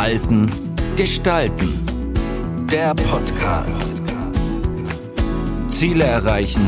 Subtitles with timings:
[0.00, 0.50] Halten,
[0.96, 1.68] Gestalten.
[2.72, 4.00] Der Podcast.
[5.68, 6.66] Ziele erreichen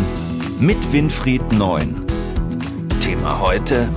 [0.60, 2.04] mit Winfried Neun.
[3.00, 3.88] Thema heute.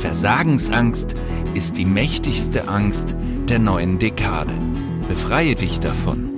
[0.00, 1.14] Versagensangst
[1.54, 3.14] ist die mächtigste Angst
[3.48, 4.54] der neuen Dekade.
[5.06, 6.32] Befreie dich davon.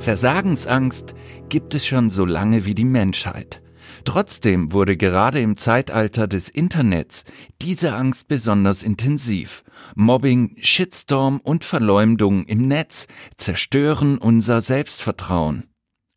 [0.00, 1.14] Versagensangst
[1.48, 3.61] gibt es schon so lange wie die Menschheit.
[4.04, 7.24] Trotzdem wurde gerade im Zeitalter des Internets
[7.60, 9.62] diese Angst besonders intensiv.
[9.94, 13.06] Mobbing, Shitstorm und Verleumdung im Netz
[13.36, 15.64] zerstören unser Selbstvertrauen.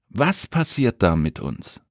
[0.10, 1.82] Was passiert da mit uns?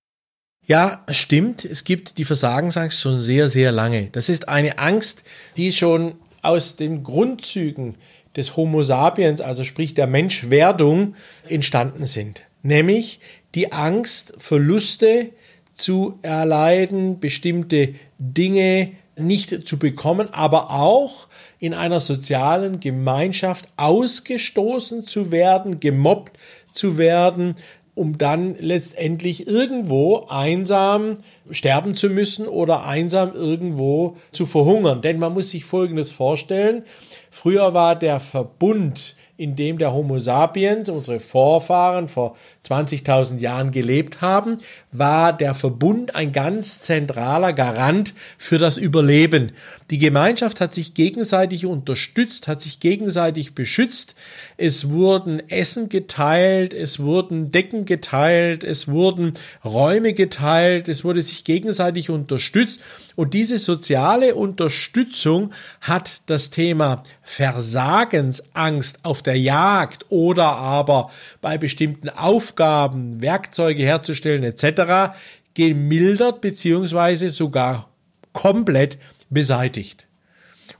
[0.67, 1.65] Ja, stimmt.
[1.65, 4.09] Es gibt die Versagensangst schon sehr, sehr lange.
[4.11, 5.25] Das ist eine Angst,
[5.57, 7.97] die schon aus den Grundzügen
[8.35, 11.15] des Homo sapiens, also sprich der Menschwerdung,
[11.49, 12.43] entstanden sind.
[12.63, 13.21] Nämlich
[13.55, 15.33] die Angst, Verluste
[15.75, 25.31] zu erleiden, bestimmte Dinge nicht zu bekommen, aber auch in einer sozialen Gemeinschaft ausgestoßen zu
[25.31, 26.37] werden, gemobbt
[26.73, 27.55] zu werden,
[27.95, 31.19] um dann letztendlich irgendwo einsam
[31.51, 35.01] sterben zu müssen oder einsam irgendwo zu verhungern.
[35.01, 36.83] Denn man muss sich Folgendes vorstellen.
[37.31, 44.21] Früher war der Verbund in dem der Homo sapiens, unsere Vorfahren vor 20.000 Jahren gelebt
[44.21, 44.59] haben,
[44.91, 49.53] war der Verbund ein ganz zentraler Garant für das Überleben.
[49.91, 54.15] Die Gemeinschaft hat sich gegenseitig unterstützt, hat sich gegenseitig beschützt.
[54.57, 61.45] Es wurden Essen geteilt, es wurden Decken geteilt, es wurden Räume geteilt, es wurde sich
[61.45, 62.81] gegenseitig unterstützt.
[63.15, 71.11] Und diese soziale Unterstützung hat das Thema Versagensangst auf der Jagd oder aber
[71.41, 75.15] bei bestimmten Aufgaben, Werkzeuge herzustellen etc.
[75.55, 77.89] gemildert beziehungsweise sogar
[78.33, 78.99] komplett
[79.31, 80.07] beseitigt.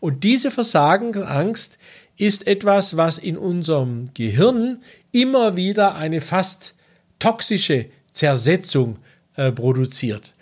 [0.01, 1.79] Und diese Versagensangst
[2.17, 4.83] ist etwas, was in unserem Gehirn
[5.13, 6.75] immer wieder eine fast
[7.19, 8.99] toxische Zersetzung
[9.37, 10.35] äh, produziert.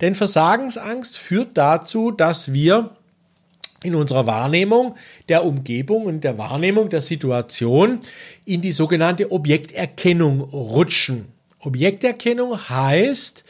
[0.00, 2.96] Denn Versagensangst führt dazu, dass wir
[3.84, 4.94] in unserer Wahrnehmung
[5.28, 8.00] der Umgebung und der Wahrnehmung der Situation
[8.44, 11.26] in die sogenannte Objekterkennung rutschen.
[11.60, 13.44] Objekterkennung heißt,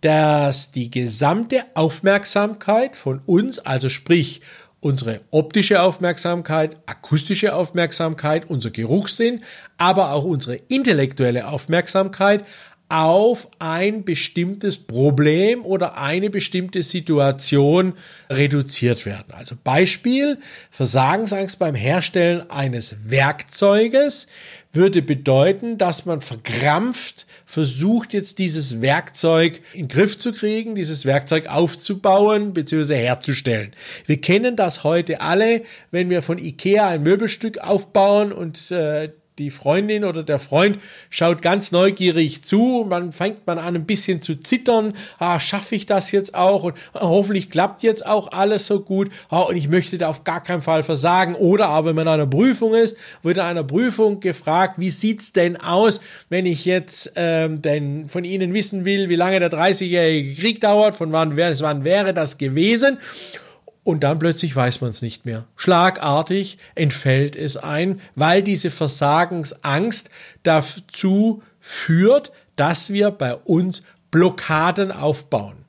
[0.00, 4.40] dass die gesamte Aufmerksamkeit von uns, also sprich
[4.80, 9.42] unsere optische Aufmerksamkeit, akustische Aufmerksamkeit, unser Geruchssinn,
[9.78, 12.44] aber auch unsere intellektuelle Aufmerksamkeit
[12.92, 17.94] auf ein bestimmtes Problem oder eine bestimmte Situation
[18.28, 19.32] reduziert werden.
[19.32, 20.38] Also Beispiel,
[20.70, 24.26] Versagensangst beim Herstellen eines Werkzeuges
[24.74, 31.04] würde bedeuten, dass man verkrampft versucht jetzt dieses Werkzeug in den Griff zu kriegen, dieses
[31.04, 32.96] Werkzeug aufzubauen bzw.
[32.96, 33.74] herzustellen.
[34.06, 39.50] Wir kennen das heute alle, wenn wir von Ikea ein Möbelstück aufbauen und äh, die
[39.50, 40.78] Freundin oder der Freund
[41.08, 45.86] schaut ganz neugierig zu, man fängt man an ein bisschen zu zittern, ah, schaffe ich
[45.86, 46.64] das jetzt auch?
[46.64, 49.10] Und ah, hoffentlich klappt jetzt auch alles so gut.
[49.30, 51.34] Ah, und ich möchte da auf gar keinen Fall versagen.
[51.34, 55.32] Oder aber wenn man in einer Prüfung ist, wird in einer Prüfung gefragt, wie sieht's
[55.32, 60.34] denn aus, wenn ich jetzt ähm, denn von Ihnen wissen will, wie lange der 30-jährige
[60.40, 62.98] Krieg dauert, von wann, wann wäre das gewesen
[63.84, 65.44] und dann plötzlich weiß man es nicht mehr.
[65.56, 70.10] Schlagartig entfällt es ein, weil diese Versagensangst
[70.42, 75.64] dazu führt, dass wir bei uns Blockaden aufbauen.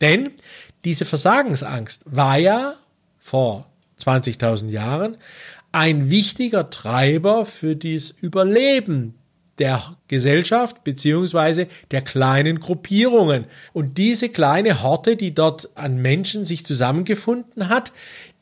[0.00, 0.30] Denn
[0.84, 2.74] diese Versagensangst war ja
[3.18, 3.66] vor
[4.00, 5.16] 20.000 Jahren
[5.72, 9.17] ein wichtiger Treiber für das Überleben
[9.58, 13.44] der Gesellschaft beziehungsweise der kleinen Gruppierungen.
[13.72, 17.92] Und diese kleine Horte, die dort an Menschen sich zusammengefunden hat,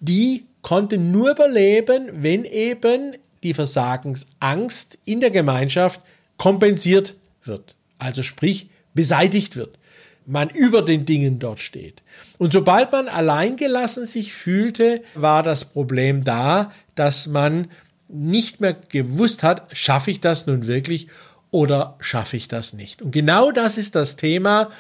[0.01, 6.01] die konnte nur überleben, wenn eben die Versagensangst in der Gemeinschaft
[6.37, 7.75] kompensiert wird.
[7.99, 9.79] Also sprich beseitigt wird.
[10.27, 12.03] Man über den Dingen dort steht.
[12.39, 17.69] Und sobald man alleingelassen sich fühlte, war das Problem da, dass man
[18.09, 21.09] nicht mehr gewusst hat, schaffe ich das nun wirklich
[21.51, 23.03] oder schaffe ich das nicht.
[23.03, 24.71] Und genau das ist das Thema,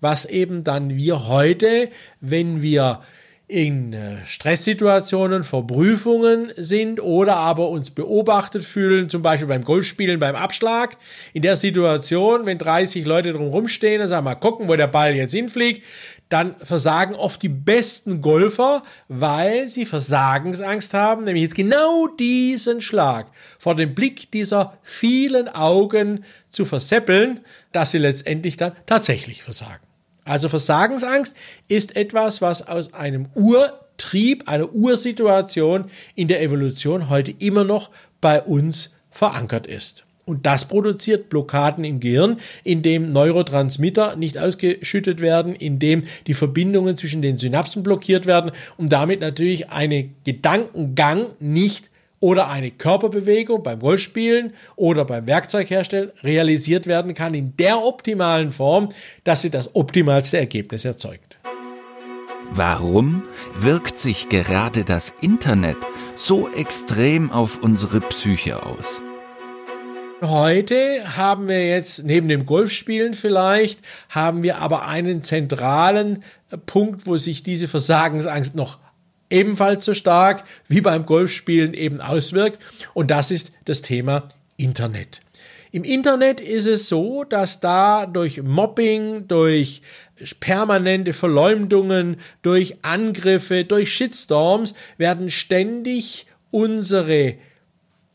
[0.00, 1.90] was eben dann wir heute,
[2.20, 3.00] wenn wir
[3.48, 10.18] in äh, Stresssituationen vor Prüfungen sind oder aber uns beobachtet fühlen, zum Beispiel beim Golfspielen,
[10.18, 10.96] beim Abschlag.
[11.32, 15.14] In der Situation, wenn 30 Leute drum rumstehen und sagen, mal gucken, wo der Ball
[15.14, 15.84] jetzt hinfliegt,
[16.28, 23.30] dann versagen oft die besten Golfer, weil sie Versagensangst haben, nämlich jetzt genau diesen Schlag
[23.60, 29.85] vor dem Blick dieser vielen Augen zu verseppeln, dass sie letztendlich dann tatsächlich versagen.
[30.26, 31.36] Also Versagensangst
[31.68, 35.84] ist etwas, was aus einem Urtrieb, einer Ursituation
[36.16, 37.90] in der Evolution heute immer noch
[38.20, 40.04] bei uns verankert ist.
[40.24, 47.22] Und das produziert Blockaden im Gehirn, indem Neurotransmitter nicht ausgeschüttet werden, indem die Verbindungen zwischen
[47.22, 51.90] den Synapsen blockiert werden und damit natürlich eine Gedankengang nicht
[52.20, 58.88] oder eine Körperbewegung beim Golfspielen oder beim Werkzeugherstellen realisiert werden kann in der optimalen Form,
[59.24, 61.36] dass sie das optimalste Ergebnis erzeugt.
[62.52, 63.24] Warum
[63.58, 65.76] wirkt sich gerade das Internet
[66.16, 69.02] so extrem auf unsere Psyche aus?
[70.22, 76.22] Heute haben wir jetzt neben dem Golfspielen vielleicht, haben wir aber einen zentralen
[76.64, 78.78] Punkt, wo sich diese Versagensangst noch
[79.30, 82.58] ebenfalls so stark wie beim Golfspielen eben auswirkt.
[82.94, 85.20] Und das ist das Thema Internet.
[85.72, 89.82] Im Internet ist es so, dass da durch Mobbing, durch
[90.40, 97.34] permanente Verleumdungen, durch Angriffe, durch Shitstorms werden ständig unsere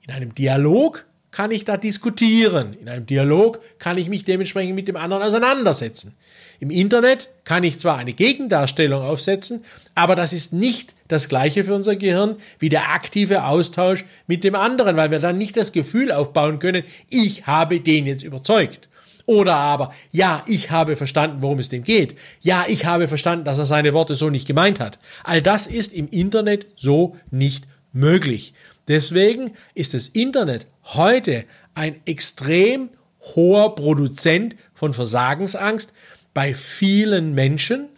[0.00, 2.72] in einem Dialog kann ich da diskutieren.
[2.72, 6.14] In einem Dialog kann ich mich dementsprechend mit dem anderen auseinandersetzen.
[6.58, 9.62] Im Internet kann ich zwar eine Gegendarstellung aufsetzen,
[9.94, 14.54] aber das ist nicht das gleiche für unser Gehirn wie der aktive Austausch mit dem
[14.54, 18.88] anderen, weil wir dann nicht das Gefühl aufbauen können, ich habe den jetzt überzeugt.
[19.26, 22.16] Oder aber, ja, ich habe verstanden, worum es dem geht.
[22.40, 24.98] Ja, ich habe verstanden, dass er seine Worte so nicht gemeint hat.
[25.22, 28.54] All das ist im Internet so nicht möglich.
[28.88, 32.90] Deswegen ist das Internet heute ein extrem
[33.20, 35.92] hoher Produzent von Versagensangst
[36.34, 37.88] bei vielen Menschen,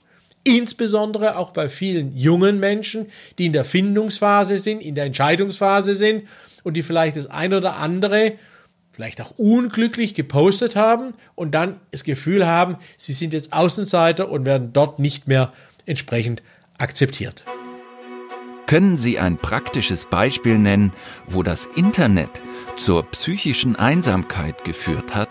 [0.44, 3.06] insbesondere auch bei vielen jungen Menschen,
[3.39, 6.25] die in der Findungsphase sind, in der Entscheidungsphase sind
[6.62, 8.35] und die vielleicht das ein oder andere
[8.93, 14.44] vielleicht auch unglücklich gepostet haben und dann das Gefühl haben, sie sind jetzt Außenseiter und
[14.44, 15.53] werden dort nicht mehr
[15.87, 16.43] entsprechend
[16.79, 17.45] akzeptiert.
[18.67, 20.93] Können Sie ein praktisches Beispiel nennen,
[21.27, 22.31] wo das Internet
[22.77, 25.29] zur psychischen Einsamkeit geführt hat?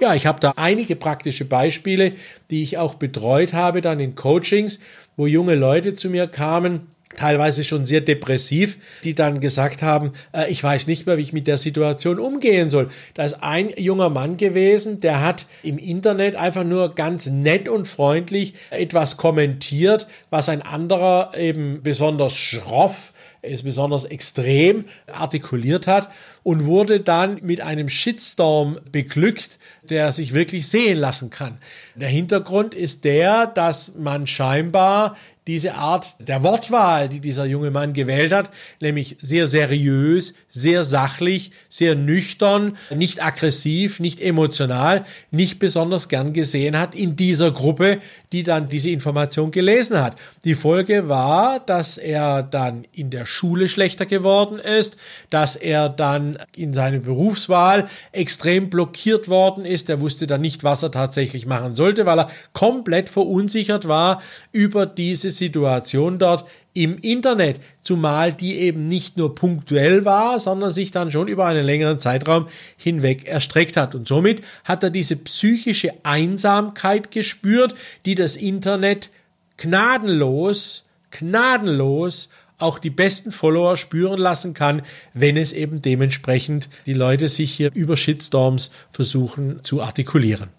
[0.00, 2.12] Ja, ich habe da einige praktische Beispiele,
[2.50, 4.78] die ich auch betreut habe dann in Coachings,
[5.16, 6.86] wo junge Leute zu mir kamen,
[7.16, 11.32] teilweise schon sehr depressiv, die dann gesagt haben, äh, ich weiß nicht mehr, wie ich
[11.32, 12.90] mit der Situation umgehen soll.
[13.14, 17.88] Da ist ein junger Mann gewesen, der hat im Internet einfach nur ganz nett und
[17.88, 26.08] freundlich etwas kommentiert, was ein anderer eben besonders schroff es besonders extrem artikuliert hat
[26.48, 31.58] und wurde dann mit einem Shitstorm beglückt, der sich wirklich sehen lassen kann.
[31.94, 35.14] Der Hintergrund ist der, dass man scheinbar
[35.48, 38.50] diese Art der Wortwahl, die dieser junge Mann gewählt hat,
[38.82, 46.78] nämlich sehr seriös, sehr sachlich, sehr nüchtern, nicht aggressiv, nicht emotional, nicht besonders gern gesehen
[46.78, 47.98] hat in dieser Gruppe,
[48.30, 50.16] die dann diese Information gelesen hat.
[50.44, 54.98] Die Folge war, dass er dann in der Schule schlechter geworden ist,
[55.30, 59.88] dass er dann in seiner Berufswahl extrem blockiert worden ist.
[59.88, 64.86] Er wusste dann nicht, was er tatsächlich machen sollte, weil er komplett verunsichert war über
[64.86, 71.10] diese Situation dort im Internet, zumal die eben nicht nur punktuell war, sondern sich dann
[71.10, 73.96] schon über einen längeren Zeitraum hinweg erstreckt hat.
[73.96, 77.74] Und somit hat er diese psychische Einsamkeit gespürt,
[78.06, 79.10] die das Internet
[79.56, 82.28] gnadenlos, gnadenlos
[82.58, 84.82] auch die besten Follower spüren lassen kann,
[85.14, 90.50] wenn es eben dementsprechend die Leute sich hier über Shitstorms versuchen zu artikulieren.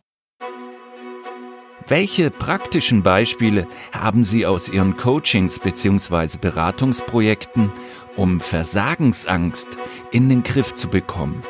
[1.88, 6.38] Welche praktischen Beispiele haben Sie aus Ihren Coachings bzw.
[6.40, 7.72] Beratungsprojekten,
[8.16, 9.68] um Versagensangst
[10.12, 11.42] in den Griff zu bekommen?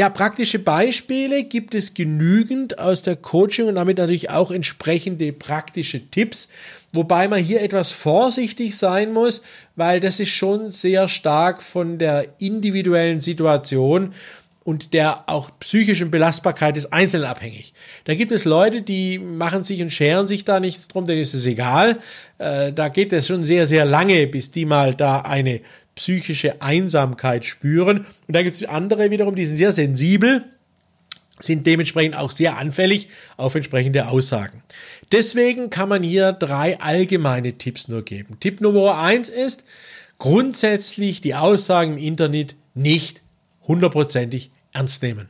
[0.00, 6.10] Ja, praktische Beispiele gibt es genügend aus der Coaching und damit natürlich auch entsprechende praktische
[6.10, 6.48] Tipps,
[6.90, 9.42] wobei man hier etwas vorsichtig sein muss,
[9.76, 14.14] weil das ist schon sehr stark von der individuellen Situation
[14.64, 17.74] und der auch psychischen Belastbarkeit des Einzelnen abhängig.
[18.04, 21.34] Da gibt es Leute, die machen sich und scheren sich da nichts drum, denen ist
[21.34, 21.98] es egal.
[22.38, 25.60] Äh, da geht es schon sehr, sehr lange, bis die mal da eine
[26.00, 28.06] psychische Einsamkeit spüren.
[28.26, 30.46] Und dann gibt es andere wiederum, die sind sehr sensibel,
[31.38, 34.62] sind dementsprechend auch sehr anfällig auf entsprechende Aussagen.
[35.12, 38.38] Deswegen kann man hier drei allgemeine Tipps nur geben.
[38.40, 39.64] Tipp Nummer eins ist,
[40.18, 43.22] grundsätzlich die Aussagen im Internet nicht
[43.68, 45.28] hundertprozentig ernst nehmen.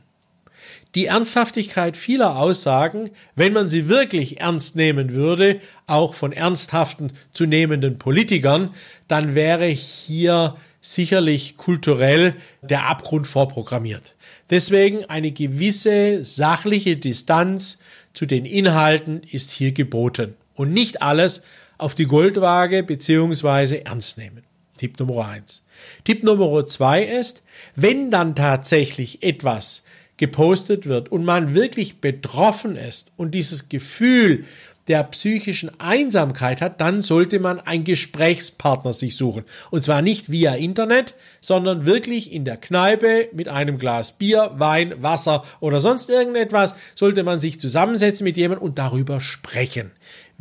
[0.93, 7.45] Die Ernsthaftigkeit vieler Aussagen, wenn man sie wirklich ernst nehmen würde, auch von ernsthaften zu
[7.45, 8.73] nehmenden Politikern,
[9.07, 14.15] dann wäre hier sicherlich kulturell der Abgrund vorprogrammiert.
[14.49, 17.79] Deswegen eine gewisse sachliche Distanz
[18.13, 21.43] zu den Inhalten ist hier geboten und nicht alles
[21.77, 24.43] auf die Goldwaage beziehungsweise ernst nehmen.
[24.77, 25.63] Tipp Nummer eins.
[26.03, 27.43] Tipp Nummer zwei ist,
[27.75, 29.83] wenn dann tatsächlich etwas
[30.21, 34.45] gepostet wird und man wirklich betroffen ist und dieses Gefühl
[34.87, 39.45] der psychischen Einsamkeit hat, dann sollte man einen Gesprächspartner sich suchen.
[39.71, 44.93] Und zwar nicht via Internet, sondern wirklich in der Kneipe mit einem Glas Bier, Wein,
[45.01, 49.89] Wasser oder sonst irgendetwas, sollte man sich zusammensetzen mit jemandem und darüber sprechen.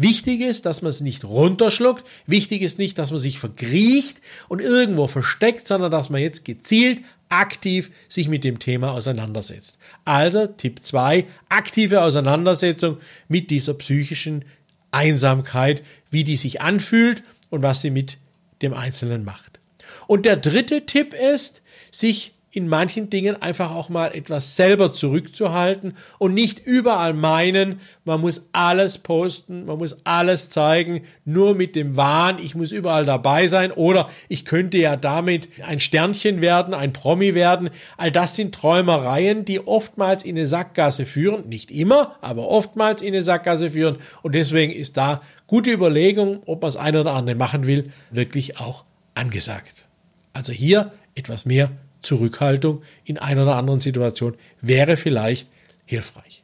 [0.00, 2.04] Wichtig ist, dass man es nicht runterschluckt.
[2.26, 7.02] Wichtig ist nicht, dass man sich verkriecht und irgendwo versteckt, sondern dass man jetzt gezielt
[7.28, 9.76] aktiv sich mit dem Thema auseinandersetzt.
[10.06, 12.96] Also Tipp 2, aktive Auseinandersetzung
[13.28, 14.46] mit dieser psychischen
[14.90, 18.16] Einsamkeit, wie die sich anfühlt und was sie mit
[18.62, 19.60] dem Einzelnen macht.
[20.06, 25.96] Und der dritte Tipp ist, sich in manchen Dingen einfach auch mal etwas selber zurückzuhalten
[26.18, 31.96] und nicht überall meinen, man muss alles posten, man muss alles zeigen, nur mit dem
[31.96, 36.92] Wahn, ich muss überall dabei sein oder ich könnte ja damit ein Sternchen werden, ein
[36.92, 37.70] Promi werden.
[37.96, 43.08] All das sind Träumereien, die oftmals in eine Sackgasse führen, nicht immer, aber oftmals in
[43.08, 47.36] eine Sackgasse führen und deswegen ist da gute Überlegung, ob man das eine oder andere
[47.36, 49.86] machen will, wirklich auch angesagt.
[50.32, 51.70] Also hier etwas mehr
[52.02, 55.48] Zurückhaltung in einer oder anderen Situation wäre vielleicht
[55.84, 56.42] hilfreich.